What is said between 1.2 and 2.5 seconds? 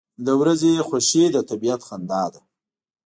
د طبیعت خندا ده.